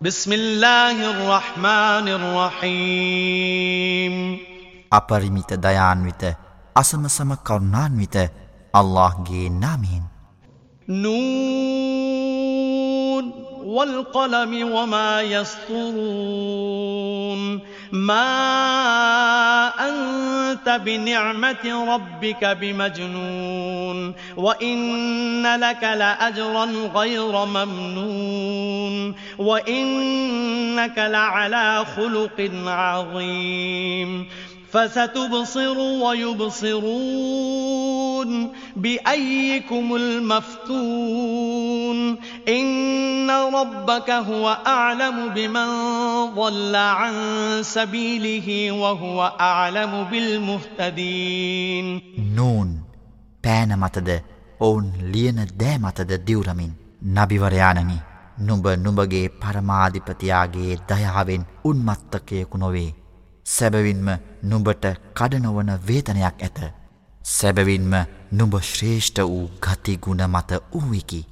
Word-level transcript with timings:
بسم 0.00 0.32
الله 0.32 0.96
الرحمن 1.10 2.08
الرحيم. 2.08 4.14
أبرميت 4.92 5.52
ديان 5.60 6.04
ويت 6.04 6.22
أسم 6.76 7.08
سم 7.08 7.34
كرنان 7.34 7.98
ويت 8.00 8.16
الله 8.76 9.24
جي 9.28 9.48
نامين 9.48 10.02
نون 10.88 11.80
والقلم 13.60 14.72
وما 14.72 15.20
يسطرون 15.20 16.00
ما 17.92 18.32
أن 19.68 20.19
بنعمة 20.68 21.94
ربك 21.94 22.44
بمجنون 22.44 24.14
وإن 24.36 25.56
لك 25.56 25.82
لأجرا 25.82 26.64
غير 26.94 27.44
ممنون 27.44 29.14
وإنك 29.38 30.98
لعلى 30.98 31.84
خلق 31.96 32.50
عظيم 32.66 34.28
فستبصر 34.73 35.77
ويبصرون 37.35 38.51
بأيكم 38.75 39.95
المفتون 39.95 41.97
إن 42.49 43.31
ربك 43.31 44.09
هو 44.09 44.57
أعلم 44.67 45.29
بمن 45.29 45.67
ضل 46.35 46.75
عن 46.75 47.13
سبيله 47.63 48.71
وهو 48.71 49.33
أعلم 49.41 50.03
بالمهتدين 50.03 52.01
නූන් 52.35 52.69
පෑන 53.43 53.75
මතද 53.75 54.09
ඔවුන් 54.59 54.91
ලියන 55.13 55.39
දෑ 55.59 55.77
මතද 55.77 56.11
දිවරමින් 56.27 56.71
නබිවරයානනි 57.15 57.97
නුඹ 58.39 58.65
නුඹගේ 58.83 59.27
පරමාධිපතියාගේ 59.41 60.77
දයාවෙන් 60.89 61.43
උන්මත්තකයෙකු 61.65 62.57
නොවේ 62.57 62.95
සැබවින්ම 63.46 64.08
නුඹට 64.42 64.84
කඩනොවන 65.14 65.70
වේතනයක් 65.86 66.42
ඇත. 66.42 66.58
සැබවින්ම 67.22 67.94
නුඹ 68.32 68.54
ශ්‍රේෂ්ඨ 68.62 69.22
වූ 69.22 69.50
ගතිගුණ 69.60 70.22
මත 70.26 70.50
වූවිකි. 70.72 71.26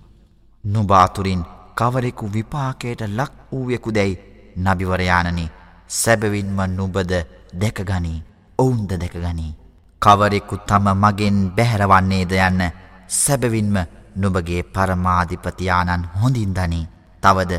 නුබාතුරින් 0.64 1.42
කවරෙකු 1.74 2.32
විපාකයට 2.34 3.00
ලක් 3.08 3.32
වූයෙකු 3.52 3.94
දැයි 3.94 4.18
නබිවරයානනි 4.56 5.50
සැබවින්ම 5.90 6.58
නුබද 6.76 7.12
දැකගනී 7.54 8.22
ඔවුන්ද 8.58 8.90
දැකගනී. 8.92 9.56
කවරෙකු 10.02 10.56
තම 10.68 10.86
මගෙන් 10.94 11.38
බැහැරවන්නේද 11.56 12.32
යන්න 12.38 12.62
සැබවින්ම 13.08 13.76
නුබගේ 14.16 14.62
පරමාධිපතියානන් 14.64 16.08
හොඳින් 16.20 16.52
දනී 16.54 16.86
තවද 17.22 17.52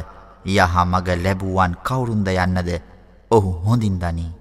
යහ 0.47 0.75
මග 0.85 1.07
ලැබුවන් 1.23 1.73
කවුරුන්ද 1.83 2.27
යන්නද 2.27 2.69
ඔහු 3.31 3.51
හොඳින් 3.65 3.97
දනී. 3.99 4.38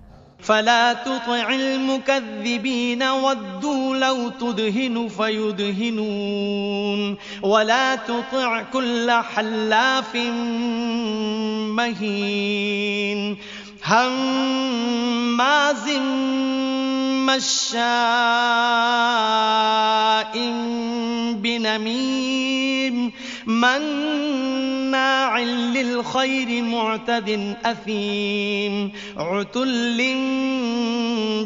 فلا 0.48 0.92
تطع 0.92 1.54
المكذبين 1.54 3.02
ودوا 3.02 3.96
لو 3.96 4.28
تدهن 4.28 5.08
فيدهنون 5.16 7.16
ولا 7.42 7.94
تطع 7.94 8.62
كل 8.62 9.10
حلاف 9.10 10.16
مهين 11.76 13.36
هماز 13.84 15.88
مشاء 17.28 17.98
بنميم 21.32 23.12
مناع 24.89 25.39
للخير 25.77 26.62
معتد 26.62 27.56
أثيم 27.64 28.92
عتل 29.17 29.98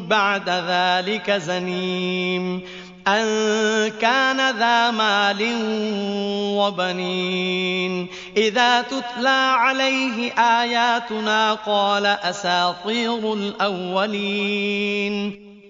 بعد 0.08 0.48
ذلك 0.48 1.30
زنيم 1.30 2.62
أن 3.08 3.24
كان 4.00 4.58
ذا 4.58 4.90
مال 4.90 5.40
وبنين 6.58 8.06
إذا 8.36 8.82
تتلى 8.82 9.54
عليه 9.54 10.32
آياتنا 10.32 11.54
قال 11.54 12.06
أساطير 12.06 13.32
الأولين 13.34 15.14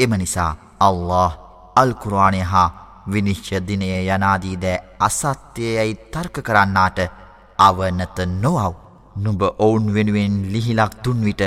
එම 0.00 0.12
නිසා 0.14 0.56
අල්له 0.80 1.30
අල්කුරවානය 1.76 2.40
හා 2.52 2.68
විනිශ්්‍ය 3.06 3.60
දිනය 3.68 3.88
යනාදීද 4.08 4.64
අසත්‍යයයි 5.00 5.94
තර්ක 6.12 6.36
කරන්නාට 6.40 6.98
අවනත 7.68 8.18
නොවව් 8.42 8.74
නුඹ 9.16 9.42
ඔවුන් 9.58 9.86
වෙනුවෙන් 9.94 10.36
ලිහිලක් 10.52 10.92
දුන්විට 11.04 11.42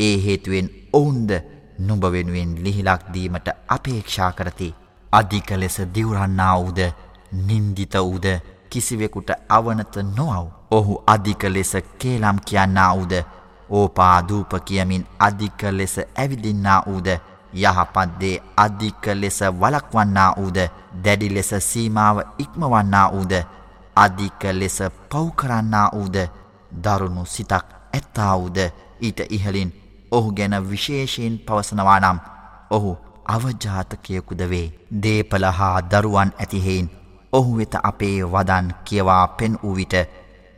ඒ 0.00 0.14
හේතුවෙන් 0.24 0.68
ඔවුන්ද 0.92 1.30
නුඹ 1.78 2.04
වෙනුවෙන් 2.14 2.54
ලිහිලක් 2.64 3.02
දීමට 3.14 3.48
අපේක්ෂා 3.68 4.32
කරති. 4.32 4.74
අධික 5.12 5.50
ලෙස 5.56 5.76
දිවරන්නා 5.94 6.54
වූද 6.58 6.80
නින්දිත 7.46 7.94
වූද 7.96 8.26
කිසිවෙකුට 8.70 9.30
අවනත 9.48 9.94
නොවව්. 10.16 10.46
ඔහු 10.70 11.02
අධික 11.06 11.42
ලෙස 11.44 11.72
කේලම් 11.98 12.38
කියන්නා 12.46 12.90
වූද 12.96 13.14
ඕපා 13.70 14.28
දූප 14.28 14.52
කියමින් 14.64 15.06
අධික 15.18 15.62
ලෙස 15.70 15.94
ඇවිදින්නා 15.98 16.82
වූද 16.86 17.08
යහපත්දේ 17.54 18.42
අධික 18.56 19.06
ලෙස 19.14 19.40
වලක්වන්නා 19.60 20.30
වූද 20.36 20.58
දැඩි 21.04 21.34
ලෙස 21.34 21.50
සීමාව 21.60 22.16
ඉක්මවන්නා 22.38 23.06
වූද 23.12 23.32
අධික 23.96 24.42
ලෙස 24.52 24.78
පව්කරන්නා 25.08 25.88
වූද? 25.90 26.16
දරුණු 26.84 27.24
සිතක් 27.26 27.66
ඇත්තාවූද 27.92 28.58
ඊට 29.00 29.20
ඉහලින් 29.30 29.70
ඔහු 30.10 30.32
ගැන 30.32 30.54
විශේෂයෙන් 30.70 31.38
පවසනවා 31.38 32.00
නම් 32.00 32.18
ඔහු 32.70 32.98
අවජාතකයකුද 33.26 34.40
වේ? 34.50 34.72
දේපල 35.02 35.44
හා 35.58 35.76
දරුවන් 35.82 36.32
ඇතිහෙයින් 36.38 36.90
ඔහු 37.32 37.56
වෙත 37.58 37.74
අපේ 37.82 38.18
වදන් 38.24 38.74
කියවා 38.84 39.28
පෙන් 39.28 39.58
වූ 39.62 39.76
විට 39.76 39.94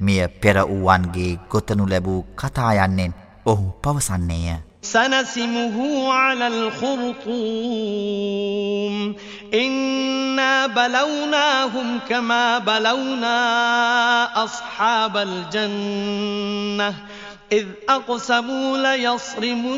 මෙය 0.01 0.29
පෙර 0.41 0.57
වූවන්ගේ 0.63 1.39
ගොතනු 1.51 1.89
ලැබූ 1.89 2.21
කතායන්නෙන් 2.35 3.15
ඔහු 3.47 3.65
පවසන්නේය. 3.83 4.72
سنسمه 4.83 6.13
على 6.13 6.47
الخرطوم. 6.47 7.33
إنا 9.55 10.67
بلوناهم 10.67 11.99
كما 12.09 12.59
بلونا 12.59 14.45
أصحاب 14.45 15.17
الجنة. 15.17 16.95
إذ 17.53 17.67
أقسموا 17.89 18.97
ليصرمنها 18.97 19.71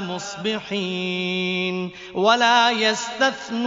مصبحين 0.00 1.90
ولا 2.14 2.70
يستثنون. 2.70 3.62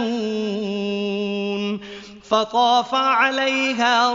فطاف 2.25 2.95
عليها 2.95 4.13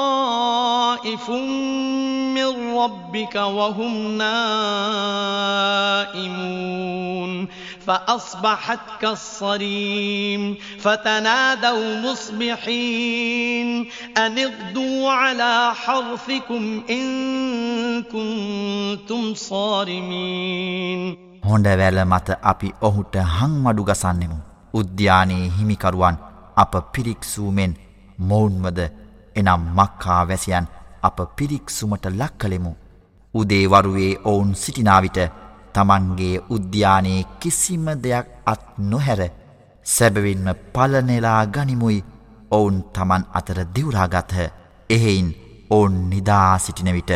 طائف 0.00 1.30
من 2.34 2.78
ربك 2.78 3.36
وهم 3.36 4.18
نائمون 4.18 5.18
فأصبحت 7.86 8.78
كالصريم 9.00 10.56
فتنادوا 10.80 12.00
مصبحين 12.00 13.90
أن 14.16 14.38
اغدوا 14.38 15.12
على 15.12 15.74
حرثكم 15.74 16.82
إن 16.90 18.02
كنتم 18.02 19.34
صارمين 19.34 21.28
හොඳ 21.48 21.66
වැල 21.80 21.98
මත 22.04 22.28
අපි 22.42 22.68
ඔහුට 22.82 23.16
හංමඩු 23.36 23.84
ගසන්නෙමු. 23.84 24.36
උද්‍යානයේ 24.74 25.48
හිමිකරුවන් 25.58 26.16
අප 26.55 26.73
පිරික්සූමෙන් 26.93 27.73
මොවුන්වද 28.19 28.79
එනම් 29.35 29.63
මක්කා 29.71 30.21
වැසියන් 30.27 30.67
අප 31.01 31.17
පිරික්සුමට 31.35 32.05
ලක් 32.11 32.33
කළෙමු. 32.37 32.73
උදේවරුවේ 33.33 34.11
ඔවුන් 34.23 34.55
සිටිනාවිට 34.55 35.19
තමන්ගේ 35.73 36.43
උද්‍යානයේ 36.49 37.23
කිසිම 37.39 37.85
දෙයක් 38.03 38.27
අත් 38.45 38.63
නොහැර 38.83 39.21
සැබවින්ම 39.85 40.47
පලනෙලා 40.73 41.41
ගනිමුයි 41.47 41.99
ඔවුන් 42.51 42.77
තමන් 42.93 43.23
අතර 43.33 43.59
දිවරාගත්හ 43.75 44.37
එහෙයින් 44.89 45.29
ඔවුන් 45.69 45.95
නිදා 46.09 46.59
සිටිනවිට 46.59 47.11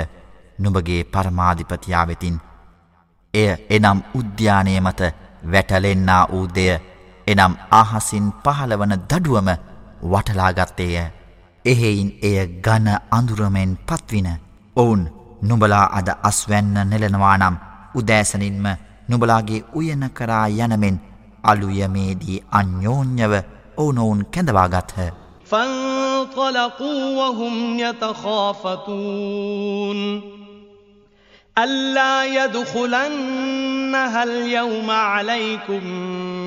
නුඹගේ 0.60 1.02
පරමාධිපතියා 1.06 2.06
වෙතින් 2.08 2.38
එය 3.34 3.50
එනම් 3.70 4.00
උද්‍යානය 4.16 4.80
මත 4.80 5.02
වැටලෙන්නා 5.46 6.24
වූ 6.32 6.46
දෙය 6.56 6.72
එනම් 7.27 7.55
අහසින් 7.73 8.27
පහළවන 8.45 8.95
දඩුවම 9.03 9.49
වටලාගත්තේය. 10.05 10.97
එහෙයින් 11.65 12.11
එය 12.23 12.39
ගන 12.61 12.89
අඳුරමෙන් 13.11 13.73
පත්වින. 13.89 14.29
ඔවුන් 14.77 15.03
නුබලා 15.43 15.87
අද 15.93 16.09
අස්වැන්න 16.23 16.75
නෙලනවා 16.87 17.37
නම් 17.39 17.57
උදෑසනින්ම 17.95 18.67
නුබලාගේ 19.09 19.65
උයන 19.75 20.05
කරා 20.15 20.47
යනමෙන් 20.59 21.03
අලුයමේදී 21.45 22.45
අන්‍යෝන්‍යව 22.53 23.33
ඕනොවුන් 23.77 24.21
කැඳවාගත්හ. 24.27 24.99
فانطلقوا 25.47 26.13
انطلقوا 26.23 27.17
وهم 27.19 27.79
يتخافتون 27.81 29.21
ألا 31.57 32.25
يدخلنها 32.25 34.23
اليوم 34.23 34.91
عليكم 34.91 35.83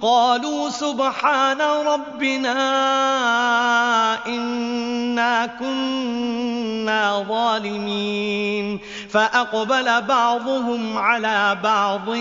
قالوا 0.00 0.68
سبحان 0.70 1.60
ربنا 1.60 2.58
إنا 4.26 5.46
كنا 5.46 7.24
ظالمين 7.28 8.78
فأقبل 9.10 10.02
بعضهم 10.02 10.98
على 10.98 11.58
بعض 11.62 12.14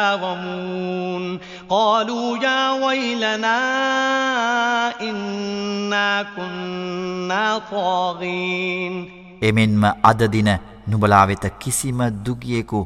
يتلاومون 0.00 1.38
قالوا 1.68 2.38
يا 2.38 2.72
ويلنا 2.72 3.60
إنا 5.00 6.26
كنا 6.36 7.60
طاغين 7.70 9.20
එමෙන්ම 9.42 9.84
අද 10.02 10.20
දින 10.34 10.48
නුබලා 10.88 11.20
වෙත 11.26 11.44
කිසිම 11.60 12.00
දුගියෙකු 12.26 12.80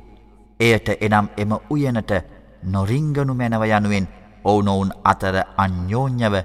එයට 0.60 0.88
එනම් 1.06 1.26
එම 1.38 1.50
උයනට 1.70 2.12
නොරිංගනු 2.63 3.33
මැනව 3.33 3.63
යනුවෙන් 3.67 4.07
ඔවුනොවුන් 4.43 4.91
අතර 5.03 5.35
අන්‍යෝඥව 5.57 6.35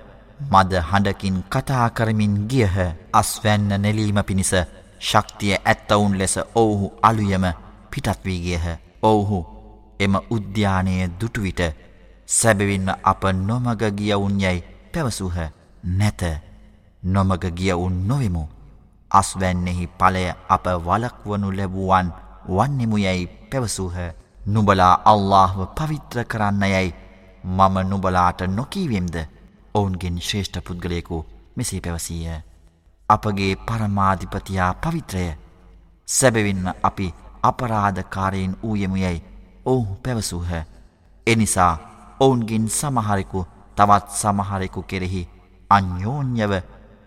මද 0.43 0.73
හඬකින් 0.83 1.37
කතා 1.45 1.91
කරමින් 1.91 2.47
ගියහ. 2.49 2.77
අස්වැන්න 3.13 3.69
නෙලීම 3.79 4.19
පිණිස 4.27 4.53
ශක්තිය 5.01 5.55
ඇත්තවුන් 5.57 6.19
ලෙස 6.19 6.39
ඔවුහු 6.55 6.93
අලුයම 7.03 7.45
පිටත් 7.91 8.25
වී 8.25 8.41
ගියහ. 8.41 8.67
ඔවුහු 9.03 9.47
එම 10.01 10.15
උද්‍යානය 10.31 10.95
දුටුවිට 11.21 11.61
සැබවින්ම 12.29 12.89
අප 13.03 13.23
නොමග 13.25 13.83
ගියවුන් 13.91 14.41
යැයි 14.41 14.65
පැවසූහ. 14.93 15.37
නැත. 15.85 16.23
නොමග 17.03 17.45
ගියවුන් 17.51 18.07
නොවෙමු. 18.09 18.49
අස්වැන්නෙහි 19.11 19.87
පලය 19.89 20.27
අප 20.49 20.67
වලක්වනු 20.67 21.49
ලැබුවන් 21.53 22.13
වන්නෙමු 22.49 22.99
යැයි 22.99 23.27
පැවසූහ. 23.51 24.24
නුබලා 24.47 24.95
අල්لهව 25.05 25.67
පවිත්‍ර 25.75 26.25
කරන්න 26.25 26.63
යැයි 26.65 26.95
මම 27.45 27.77
නුබලාට 27.89 28.41
නොකීවෙම්ද 28.49 29.17
ඔවුන්ගෙන් 29.75 30.19
ශ්‍රේෂ්ඨ 30.21 30.61
පුද්ගලයෙකු 30.61 31.25
මෙසේ 31.57 31.81
පැවසීය. 31.81 32.37
අපගේ 33.09 33.57
පරමාධිපතියා 33.59 34.75
පවිත්‍රය 34.77 35.25
සැබවින්ම 36.09 36.67
අපි 36.83 37.15
අපරාධකාරයෙන් 37.43 38.57
වූයෙමු 38.63 38.97
යැයි 38.97 39.25
ඔවුහු 39.67 39.99
පැවසූහ. 40.03 40.51
එනිසා 41.27 41.75
ඔවුන්ගෙන් 42.21 42.69
සමහරෙකු 42.71 43.47
තවත් 43.77 44.11
සමහරෙකු 44.13 44.83
කෙරෙහි 44.85 45.29
අන්‍යෝන්‍යව 45.71 46.53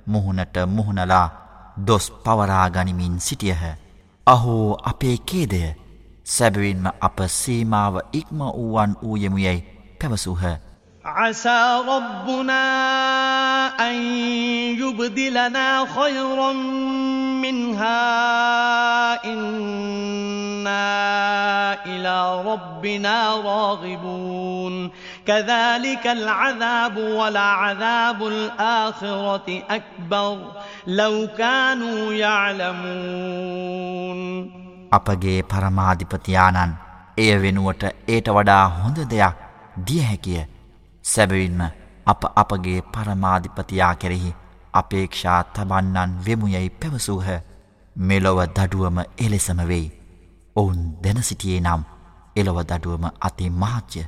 මුහුණට 0.08 0.56
මුහුණලා 0.68 1.28
දොස් 1.88 2.12
පවරාගනිමින් 2.24 3.20
සිටියහ. 3.20 3.64
අහෝ 4.28 4.78
අපේ 4.84 5.18
කේදය 5.20 5.62
සැබවින්ම 6.27 6.87
අප 7.01 7.19
සීමාව 7.29 7.95
ඉක්ම 8.13 8.39
වූවන් 8.59 8.93
වූයෙමු 9.03 9.39
යැයි 9.39 9.67
පැවසූහ. 10.01 10.45
عسى 11.05 11.83
ربنا 11.89 12.63
أن 13.91 13.95
يبدلنا 14.79 15.87
خيرا 15.87 16.53
منها 17.43 18.05
إنا 19.25 20.85
إلى 21.87 22.43
ربنا 22.47 23.35
راغبون 23.37 24.91
كذلك 25.27 26.07
العذاب 26.07 26.97
ولعذاب 26.97 28.27
الآخرة 28.27 29.63
أكبر 29.71 30.39
لو 30.87 31.29
كانوا 31.39 32.13
يعلمون 32.13 33.83
අපගේ 34.92 35.40
පරමාධිපතියානන් 35.44 36.74
එය 37.18 37.32
වෙනුවට 37.42 37.84
ඒට 38.08 38.28
වඩා 38.30 38.64
හොඳ 38.76 38.98
දෙයක් 39.06 39.36
දිය 39.88 40.02
හැකිය. 40.02 40.42
සැබවින්ම 41.06 41.62
අප 42.08 42.22
අපගේ 42.36 42.80
පරමාධිපතියා 42.90 43.94
කෙරෙහි 43.96 44.36
අපේක්ෂා 44.74 45.42
තබන්නන් 45.46 46.18
වෙමුයැයි 46.26 46.70
පැවසූහ. 46.72 47.28
මෙලොව 47.96 48.40
දඩුවම 48.48 48.98
එලෙසම 49.18 49.60
වෙයි. 49.68 49.88
ඔවුන් 50.56 50.82
දැනසිටියේ 51.04 51.60
නම් 51.60 51.84
එලොව 52.36 52.58
දඩුවම 52.64 53.06
අති 53.22 53.50
මහච්චය 53.52 54.08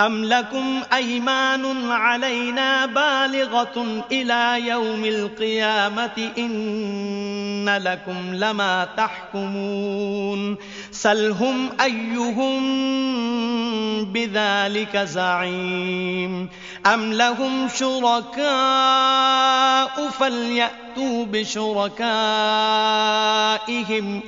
أم 0.00 0.24
لكم 0.24 0.82
أيمان 0.92 1.90
علينا 1.90 2.86
بالغة 2.86 4.04
إلى 4.12 4.68
يوم 4.68 5.04
القيامة 5.04 6.30
إن 6.38 7.68
لكم 7.68 8.34
لما 8.34 8.88
تحكمون 8.96 10.56
سلهم 10.90 11.70
أيهم 11.80 12.62
بذلك 14.12 14.96
زعيم 14.96 16.48
أم 16.86 17.12
لهم 17.12 17.68
شركاء 17.68 18.42
فليأتوا 20.10 21.24
بشركائهم 21.24 22.02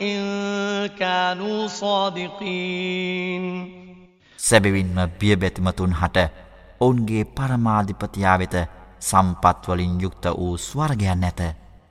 إن 0.02 0.90
كانوا 0.98 1.66
صادقين 1.66 3.34
සැබවින්ම 4.46 4.96
බියබැතිමතුන් 5.18 5.92
හට 6.00 6.18
ඔවුන්ගේ 6.80 7.24
පරමාධිපතියා 7.26 8.38
වෙත 8.38 8.56
සම්පත්වලින් 9.00 9.94
යුක්ත 10.02 10.24
වූ 10.30 10.54
ස්වර්ගයන් 10.58 11.20
නැත. 11.20 11.40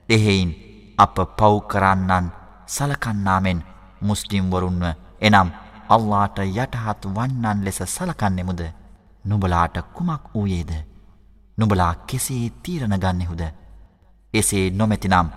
එහෙයින් 0.09 0.51
අප 0.97 1.15
පව්කරන්නන් 1.37 2.27
සලකන්නාමෙන් 2.67 3.59
මුස්ලිම්වරුන්ව 4.01 4.83
එනම් 5.21 5.49
අල්ලාට 5.89 6.37
යටහත් 6.41 7.03
වන්නන් 7.15 7.63
ලෙස 7.65 7.79
සලකන්නෙමුද 7.87 8.61
නුබලාට 9.25 9.77
කුමක් 9.93 10.23
වූයේද. 10.33 10.71
නුබලා 11.57 11.93
කෙසේ 12.07 12.45
තීරණ 12.63 12.97
ගන්නෙහුද. 12.97 13.41
එසේ 14.33 14.65
නොමැතිනම් 14.71 15.29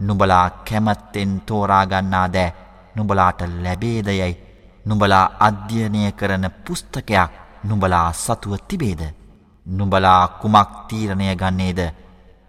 නුබලා 0.00 0.46
කැමත්තෙන් 0.66 1.32
තෝරාගන්නා 1.40 2.26
දෑ 2.28 2.54
නුබලාට 2.96 3.40
ලැබේදයයි 3.56 4.32
නුඹලා 4.84 5.30
අධ්‍යයනය 5.40 6.12
කරන 6.12 6.44
පුස්තකයක් 6.64 7.30
නුඹලා 7.64 8.12
සතුව 8.14 8.52
තිබේද. 8.68 9.02
නුඹලා 9.66 10.28
කුමක් 10.40 10.70
තීරණය 10.88 11.36
ගන්නේද. 11.36 11.80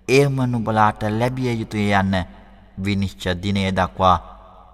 එයම 0.08 0.36
නුඹලාට 0.46 1.02
ලැබිය 1.12 1.54
යුතුය 1.54 1.88
යන්න 1.94 2.16
විනිශ්ච 2.78 3.24
දිනය 3.36 3.72
දක්වා 3.72 4.18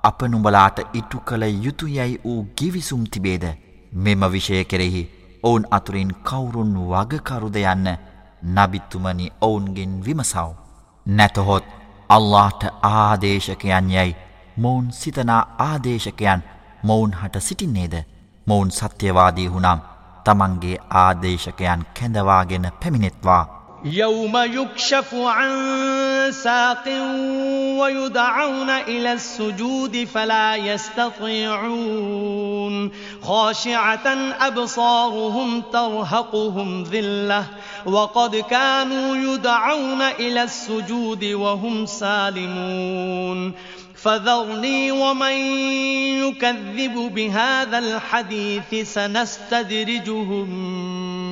අප 0.03 0.21
නුඹලාට 0.23 0.77
ඉටු 0.93 1.17
කළ 1.19 1.43
යුතුයැයි 1.63 2.19
වූ 2.23 2.47
ගිවිසුම් 2.55 3.03
තිබේද. 3.05 3.45
මෙම 3.93 4.21
විෂය 4.31 4.65
කෙරෙහි 4.65 5.03
ඔවුන් 5.43 5.65
අතුරින් 5.71 6.11
කවුරුන් 6.23 6.73
වගකරුද 6.85 7.55
යන්න 7.55 7.87
නබිත්තුමනි 8.55 9.31
ඔවුන්ගෙන් 9.41 9.93
විමසව්. 10.05 10.49
නැතහොත් 11.05 11.65
අල්لهට 12.09 12.63
ආදේශකයන් 12.83 13.89
යැයි 13.89 14.15
මොවුන් 14.57 14.91
සිතනා 14.91 15.43
ආදේශකයන් 15.59 16.41
මොවුන් 16.87 17.16
හට 17.23 17.42
සිටින්නේද 17.42 17.97
මොවුන් 18.47 18.71
සත්‍යවාදී 18.73 19.49
වුනම් 19.49 19.82
තමන්ගේ 20.25 20.76
ආදේශකයන් 20.99 21.88
කැඳවාගෙන 21.94 22.71
පැමිණෙත්වා 22.80 23.42
يوم 23.85 24.32
يكشف 24.37 25.14
عن 25.14 25.52
ساق 26.32 26.85
ويدعون 27.78 28.71
إلى 28.71 29.12
السجود 29.12 30.04
فلا 30.04 30.56
يستطيعون 30.56 31.94
خاشعة 33.23 34.06
أبصارهم 34.40 35.62
ترهقهم 35.73 36.82
ذلة 36.82 37.47
وقد 37.87 38.37
كانوا 38.37 39.16
يدعون 39.16 40.02
إلى 40.02 40.42
السجود 40.42 41.25
وهم 41.25 41.87
سالمون 41.87 43.52
فذرني 44.07 44.91
ومن 44.91 45.37
يكذب 46.23 46.93
بهذا 46.93 47.79
الحديث 47.79 48.93
سنستدرجهم 48.93 50.49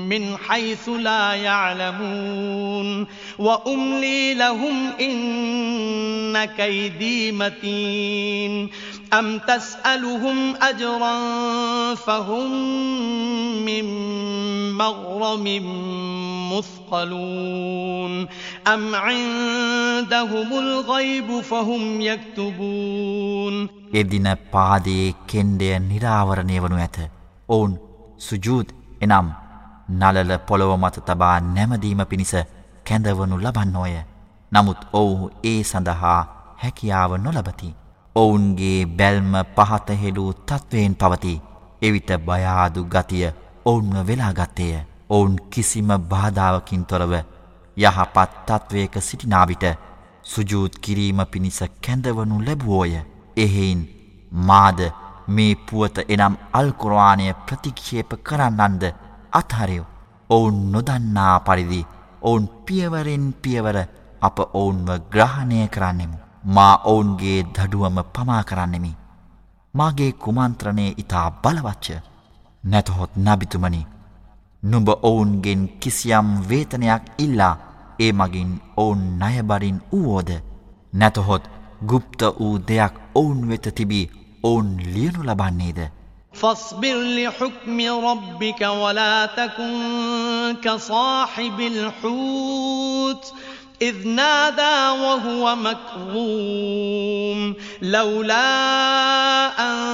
من 0.10 0.38
حيث 0.38 0.89
لا 0.89 1.34
يعلمون 1.34 3.08
وأملي 3.39 4.34
لهم 4.34 4.91
إن 5.01 6.46
كيدي 6.46 7.32
متين 7.32 8.70
أم 9.13 9.39
تسألهم 9.39 10.55
أجرا 10.62 11.15
فهم 11.96 12.51
من 13.65 13.86
مغرم 14.74 15.46
مثقلون 16.51 18.27
أم 18.67 18.95
عندهم 18.95 20.49
الغيب 20.55 21.41
فهم 21.41 22.00
يكتبون 22.00 23.69
එදින 23.93 24.27
පාදයේ 24.53 25.15
කෙන්ඩය 25.27 25.69
නිරාවරණය 25.81 26.57
වනු 26.65 26.77
ඇත. 26.77 26.99
ඔවුන් 27.49 27.73
සුජූද් 28.19 28.69
එනම් 29.00 29.29
නලල 29.91 30.31
පොළොව 30.49 30.73
මත 30.79 30.97
තබා 31.09 31.37
නැමදීම 31.47 32.03
පිණිස 32.11 32.35
කැඳවනු 32.87 33.37
ලබන්නෝය. 33.39 33.95
නමුත් 34.53 34.81
ඔවුහු 34.93 35.31
ඒ 35.45 35.62
සඳහා 35.62 36.21
හැකියාව 36.62 37.12
නොලබති. 37.17 37.75
ඔවුන්ගේ 38.17 38.87
බැල්ම 38.99 39.33
පහතහෙඩූ 39.57 40.31
තත්ත්වයෙන් 40.49 40.95
පවති. 40.95 41.35
එවිට 41.83 42.11
බයාදු 42.29 42.85
ගතිය 42.85 43.27
ඔවුන්ව 43.65 44.07
වෙලාගත්තේය. 44.09 44.75
ඔවුන් 45.11 45.35
කිසිම 45.50 45.89
බාධාවකින් 46.11 46.85
තොරව 46.85 47.12
යහපත් 47.77 48.32
තත්ත්වයක 48.48 48.96
සිටිනාවිට 49.00 49.65
සුජූත් 50.24 50.79
කිරීම 50.79 51.20
පිණිස 51.32 51.60
කැඳවනු 51.82 52.38
ලැබුවෝය. 52.41 52.94
එහෙයින් 53.38 53.82
මාද 54.32 54.79
මේ 55.27 55.55
පුවත 55.65 55.98
එනම් 56.08 56.36
අල්කුරවානය 56.53 57.27
ප්‍රතික්ෂේප 57.46 58.12
කරන්නන්ද 58.24 58.84
අත්හරයෝ. 59.32 59.86
ඔවුන් 60.29 60.60
නොදන්නා 60.72 61.39
පරිදි 61.39 61.82
ඔවුන් 62.22 62.46
පියවරෙන් 62.65 63.25
පියවර 63.41 63.77
අප 64.22 64.38
ඔවුන්ව 64.39 64.89
ග්‍රහණය 65.13 65.67
කරන්නෙමු. 65.67 66.17
මා 66.46 66.75
ඔවුන්ගේ 66.86 67.39
දඩුවම 67.46 67.98
පමා 68.13 68.44
කරන්නෙමි. 68.44 68.98
මාගේ 69.74 70.12
කුමන්ත්‍රණය 70.24 70.88
ඉතා 70.98 71.27
බලවච්ච 71.44 71.88
නැතහොත් 72.63 73.12
නබිතුමනි 73.17 73.82
නුඹ 74.63 74.89
ඔවුන්ගෙන් 75.01 75.63
කිසියම් 75.79 76.29
වේතනයක් 76.50 77.03
ඉල්ලා 77.17 77.55
ඒ 78.00 78.12
මගින් 78.12 78.50
ඔවුන් 78.77 79.03
නයබරින් 79.19 79.79
වුවෝද 79.93 80.31
නැතහොත් 80.93 81.45
ගුප්ත 81.85 82.21
වූ 82.41 82.57
දෙයක් 82.69 82.95
ඔවුන් 83.15 83.41
වෙත 83.49 83.67
තිබී 83.75 84.11
ඔවුන් 84.45 84.69
ලියනු 84.95 85.21
ලබන්නේද 85.25 85.81
فاصبر 86.33 86.95
لحكم 86.95 87.81
ربك 87.81 88.61
ولا 88.62 89.27
تكن 89.29 90.57
كصاحب 90.62 91.61
الحوت 91.62 93.25
إذ 93.83 94.09
نادى 94.09 95.00
وهو 95.03 95.57
مكظوم 95.57 97.55
لولا 97.83 98.47
أن 99.61 99.94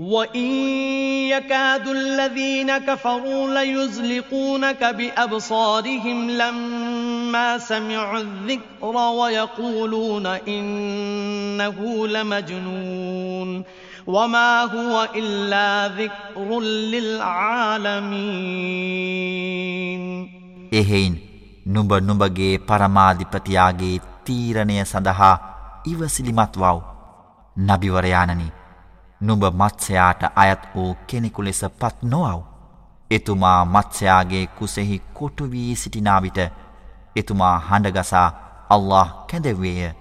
وإن 0.00 0.46
يكاد 1.28 1.88
الذين 1.88 2.78
كفروا 2.78 3.54
ليزلقونك 3.54 4.84
بأبصارهم 4.84 6.30
لما 6.30 7.58
سمعوا 7.58 8.18
الذكر 8.18 8.96
ويقولون 8.96 10.26
إنه 10.26 12.08
لمجنون 12.08 13.64
وما 14.06 14.62
هو 14.62 15.08
إلا 15.14 15.88
ذكر 15.88 16.60
للعالمين 16.60 18.06
එහෙයින් 20.72 21.14
නුඹ 21.66 21.92
නුඹගේ 22.00 22.58
පරමාධිපතියාගේ 22.58 23.96
තීරණය 24.24 24.76
සඳහා 24.84 25.32
ඉවසිලිමත් 25.86 26.54
වව් 26.56 26.78
නබිවරයානනි 27.58 28.48
නුඹ 29.21 29.43
මත්සයාට 29.53 30.21
අයත් 30.35 30.63
වූ 30.75 30.95
කෙනෙකු 31.07 31.43
ලෙස 31.43 31.61
පත් 31.79 31.97
නොවව්. 32.03 32.41
එතුමා 33.11 33.65
මත්සයාගේ 33.65 34.45
කුසෙහි 34.49 35.01
කොටුවී 35.13 35.75
සිටිනාවිට 35.75 36.39
එතුමා 37.15 37.55
හඬගසා 37.61 38.27
අල්له 38.69 39.07
කැදවේය. 39.29 39.91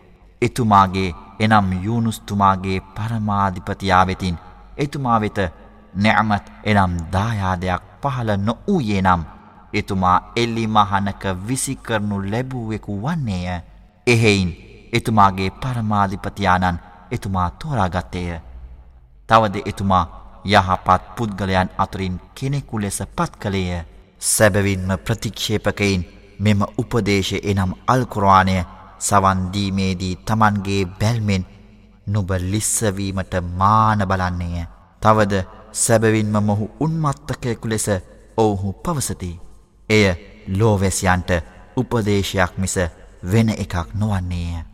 එතුමාගේ 0.42 1.14
එනම් 1.40 1.68
යුනුස්තුමාගේ 1.84 2.78
පරමාධිපතියා 2.94 4.06
වෙතින් 4.06 4.38
එතුමා 4.76 5.20
වෙත 5.20 5.38
නැමත් 5.96 6.46
එනම් 6.64 6.94
දායාදයක් 7.12 7.82
පහළ 8.02 8.30
නොවූයේ 8.38 9.02
නම් 9.02 9.24
එතුමා 9.72 10.18
එල්ලි 10.36 10.66
මහනක 10.68 11.24
විසිකරනු 11.48 12.22
ලැබුවෙකු 12.30 13.00
වන්නේය. 13.02 13.60
එහෙයින් 14.06 14.50
එතුමාගේ 14.92 15.50
පරමාධිපතියානන් 15.62 16.78
එතුමා 17.10 17.50
තෝරාගත්තේය. 17.52 18.49
තවද 19.30 19.62
එතුමා 19.64 20.04
යහපත් 20.46 21.02
පුද්ගලයන් 21.16 21.68
අතුරින් 21.78 22.16
කෙනෙකු 22.34 22.74
ලෙස 22.78 22.98
පත් 23.08 23.32
කළේය 23.36 23.84
සැබවින්ම 24.26 24.90
ප්‍රතික්ෂේපකයින් 24.98 26.02
මෙම 26.38 26.60
උපදේශ 26.74 27.32
එනම් 27.42 27.72
අල්කුරවානය 27.86 28.56
සවන්දීමේදී 29.00 30.14
තමන්ගේ 30.22 30.82
බැල්මෙන් 30.94 31.44
නුබ 32.06 32.30
ලිස්සවීමට 32.42 33.34
මාන 33.52 34.00
බලන්නේය. 34.00 34.64
තවද 35.02 35.44
සැබවින්ම 35.74 36.34
මොහු 36.42 36.70
උන්මත්තකයකු 36.80 37.68
ලෙස 37.68 37.86
ඔවුහු 38.36 38.72
පවසති. 38.74 39.32
එය 39.88 40.04
ලෝවැසියන්ට 40.48 41.30
උපදේශයක් 41.76 42.52
මිස 42.58 42.76
වෙන 43.22 43.48
එකක් 43.54 43.74
නොවන්නේය. 43.94 44.69